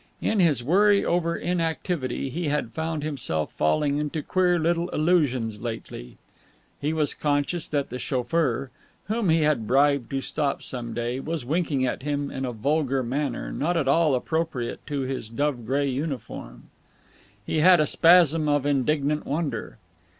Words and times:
In 0.19 0.39
his 0.39 0.63
worry 0.63 1.05
over 1.05 1.35
inactivity 1.37 2.31
he 2.31 2.47
had 2.49 2.71
found 2.71 3.03
himself 3.03 3.51
falling 3.53 3.97
into 3.99 4.23
queer 4.23 4.57
little 4.57 4.89
illusions 4.89 5.61
lately. 5.61 6.17
He 6.79 6.91
was 6.91 7.13
conscious 7.13 7.67
that 7.67 7.91
the 7.91 7.99
chauffeur, 7.99 8.71
whom 9.05 9.29
he 9.29 9.41
had 9.41 9.67
bribed 9.67 10.09
to 10.09 10.21
stop 10.21 10.63
some 10.63 10.95
day, 10.95 11.19
was 11.19 11.45
winking 11.45 11.85
at 11.85 12.01
him 12.01 12.31
in 12.31 12.45
a 12.45 12.51
vulgar 12.51 13.03
manner 13.03 13.51
not 13.51 13.77
at 13.77 13.87
all 13.87 14.15
appropriate 14.15 14.79
to 14.87 15.01
his 15.01 15.29
dove 15.29 15.67
gray 15.67 15.87
uniform. 15.87 16.63
He 17.45 17.57
had 17.59 17.79
a 17.79 17.85
spasm 17.85 18.49
of 18.49 18.65
indignant 18.65 19.27
wonder. 19.27 19.77